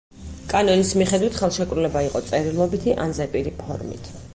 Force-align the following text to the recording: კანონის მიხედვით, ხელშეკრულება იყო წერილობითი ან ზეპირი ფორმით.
კანონის 0.53 0.93
მიხედვით, 1.01 1.37
ხელშეკრულება 1.43 2.03
იყო 2.09 2.25
წერილობითი 2.33 3.01
ან 3.07 3.19
ზეპირი 3.23 3.59
ფორმით. 3.63 4.17